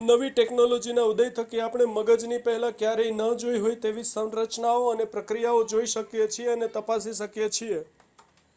નવી 0.01 0.31
ટેક્નોલોજીઓના 0.31 1.03
ઉદય 1.05 1.25
થકી 1.31 1.59
આપણે 1.59 1.85
મગજની 1.87 2.39
પહેલાં 2.39 2.73
ક્યારેય 2.73 3.13
ન 3.13 3.21
જોઈ 3.35 3.59
હોય 3.59 3.75
તેવી 3.75 4.05
સંરચનાઓ 4.05 4.91
અને 4.91 5.05
પ્રક્રિયાઓ 5.07 5.63
જોઈ 5.65 5.87
શકીએ 5.87 6.27
છીએ 6.27 6.49
અને 6.51 6.67
તપાસી 6.69 7.13
શકીએ 7.13 7.49
છીએ 7.49 7.79